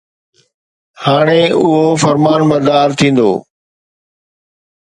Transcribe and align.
هاڻي 1.03 1.41
اهو 1.59 1.73
فرمانبردار 2.01 2.87
ٿيندو. 2.99 3.31